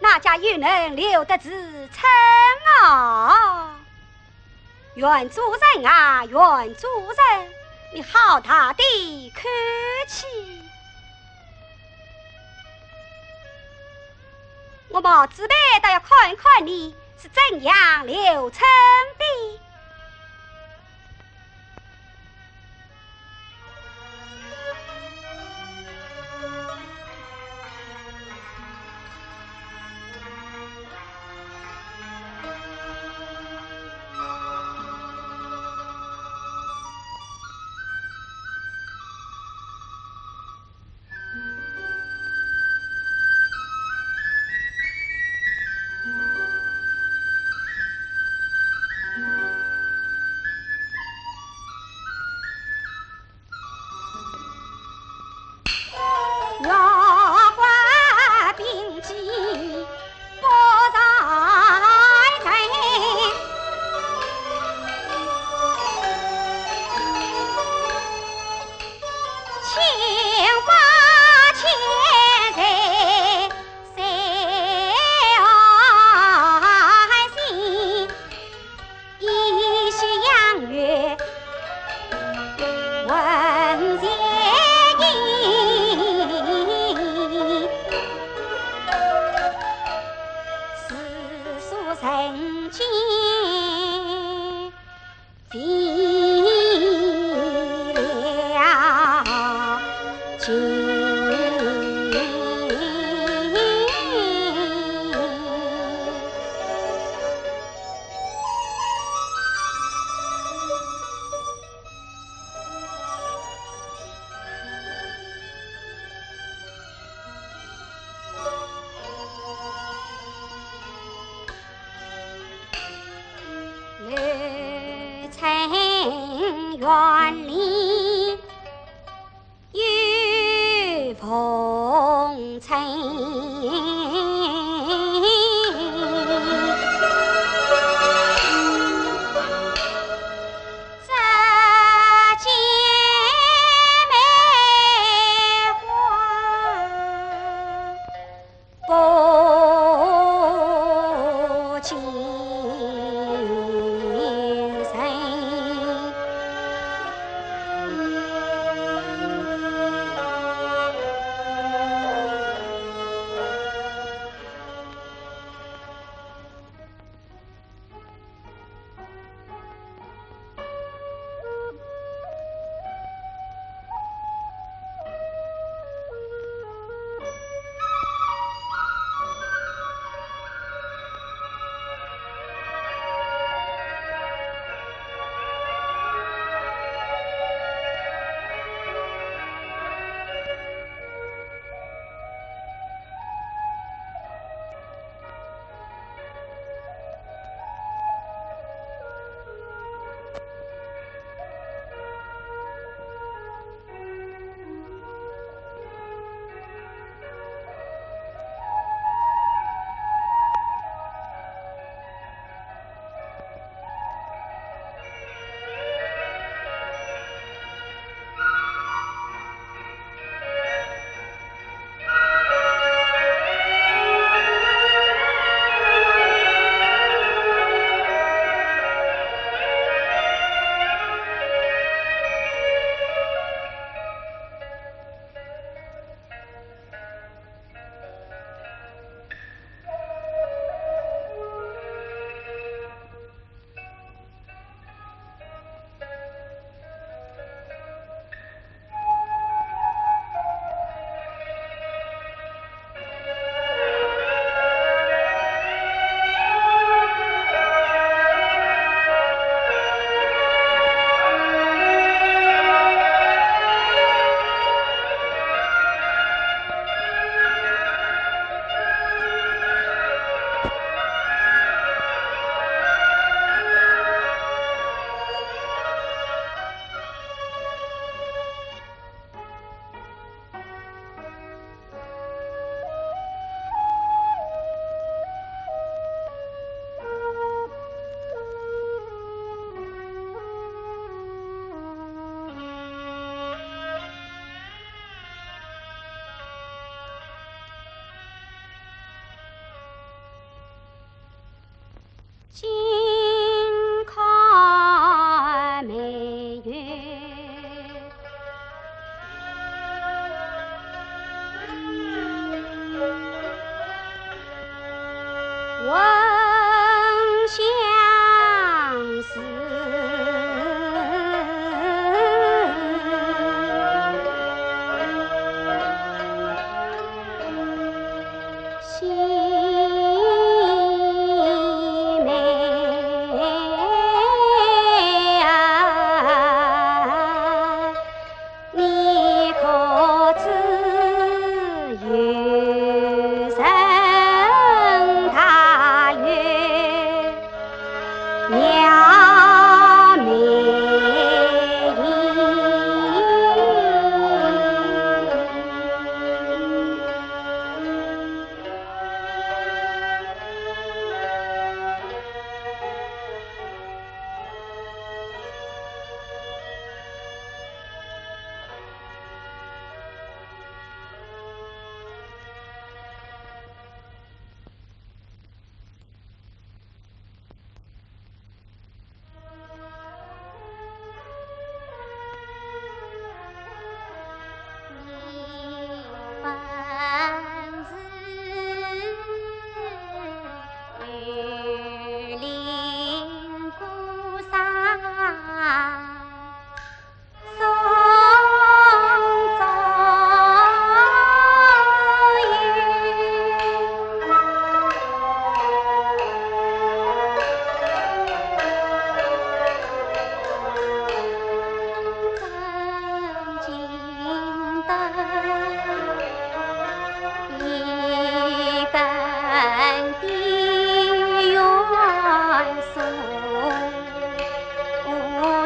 [0.00, 2.04] 哪家又能留得住春
[2.82, 3.74] 啊！
[4.94, 5.40] 袁主
[5.74, 7.50] 人啊，袁主人，
[7.94, 9.42] 你好大的口
[10.08, 10.26] 气！
[14.88, 18.62] 我毛子辈倒要看看你是怎样留春
[19.18, 19.60] 的。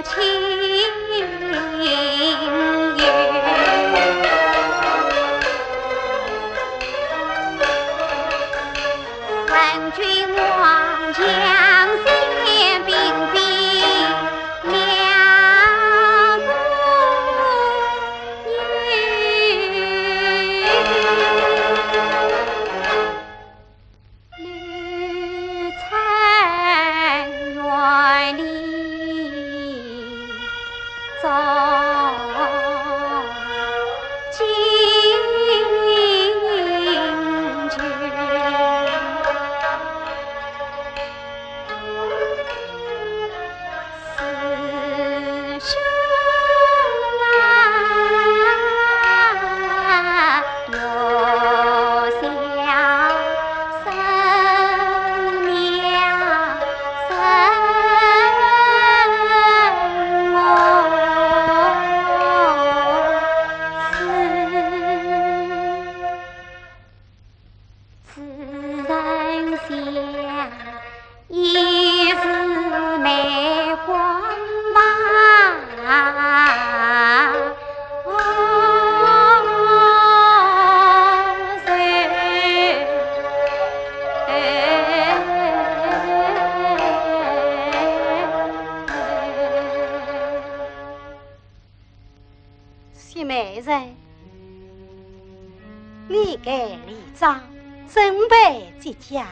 [0.00, 0.39] বোঝে
[31.20, 31.89] さ
[96.12, 97.40] 你给李章
[97.88, 99.28] 准备接驾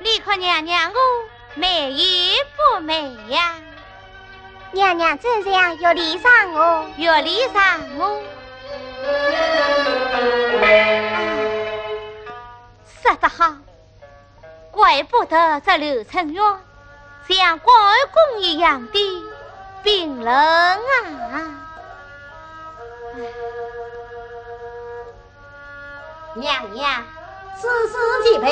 [0.00, 0.98] 你看娘娘我
[1.54, 1.96] 美与
[2.56, 3.56] 不美呀？
[4.72, 6.90] 娘娘怎样要礼上我？
[6.96, 8.22] 要礼上我？
[13.02, 13.56] 说得好，
[14.70, 16.67] 怪不得这刘成元。
[17.34, 19.22] 像关公一样的
[19.82, 20.78] 冰冷啊！
[26.34, 27.04] 娘娘，
[27.60, 27.94] 此事
[28.24, 28.46] 既备，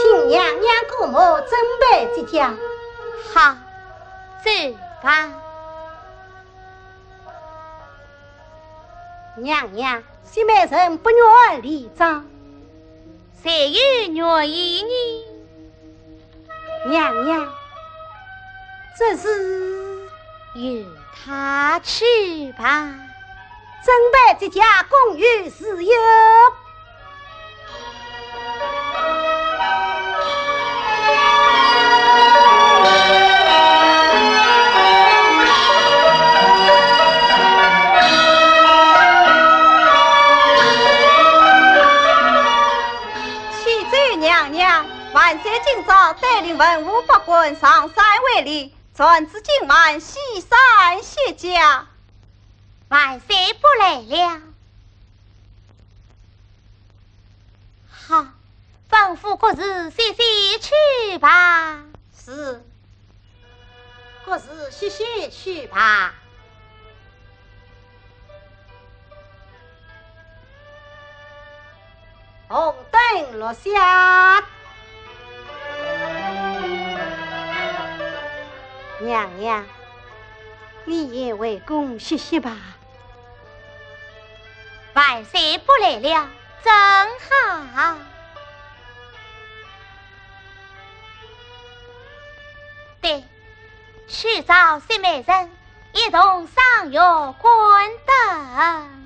[0.00, 2.56] 请娘娘姑母准备即将。
[3.32, 3.56] 好，
[4.44, 4.50] 走
[5.02, 5.30] 吧。
[9.36, 12.26] 娘娘，西门人不愿离葬，
[13.42, 14.88] 谁又愿意呢？
[16.90, 17.61] 娘娘。
[18.98, 20.08] 这是
[20.54, 20.84] 由
[21.24, 22.84] 他去吧，
[23.84, 25.92] 准备这家公寓自由。
[43.58, 45.50] 启奏娘娘，万岁！
[45.64, 48.74] 今早带领文武百官上山为礼。
[49.02, 51.88] 传旨今晚西山谢家，
[52.86, 54.40] 万岁不来了。
[57.90, 58.28] 好，
[58.88, 60.22] 吩咐各自歇歇
[60.60, 61.82] 去吧。
[62.16, 62.64] 是，
[64.24, 66.14] 各自歇歇去吧。
[72.46, 74.44] 红灯落下。
[79.04, 79.64] 娘娘，
[80.84, 82.56] 你也为公歇歇吧。
[84.94, 86.28] 万岁不来了，
[86.62, 86.72] 正
[87.18, 87.98] 好。
[93.00, 93.24] 对，
[94.06, 95.50] 去找西美人，
[95.92, 97.00] 一同赏月
[97.40, 99.02] 观灯。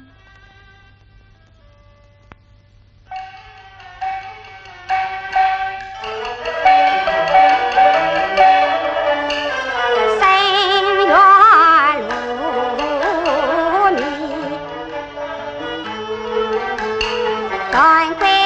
[17.76, 18.45] Going clear.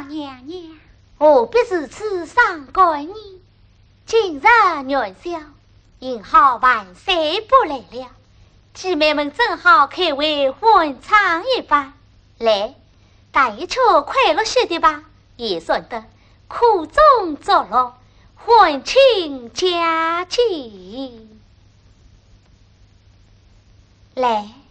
[0.00, 0.78] 娘娘
[1.18, 3.14] 何必如此伤感呢？
[4.06, 4.42] 今日
[4.88, 5.40] 元宵，
[6.00, 8.10] 幸好万岁不来了，
[8.74, 11.92] 姐妹们正好开会欢唱一番。
[12.38, 12.74] 来，
[13.30, 15.04] 大一曲快乐些的吧，
[15.36, 16.04] 也算得
[16.48, 17.94] 苦中作乐，
[18.34, 20.40] 欢庆佳节。
[24.14, 24.61] 来。